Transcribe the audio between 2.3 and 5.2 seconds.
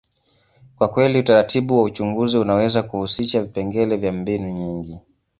unaweza kuhusisha vipengele vya mbinu nyingi.